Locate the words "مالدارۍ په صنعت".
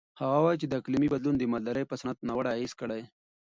1.51-2.17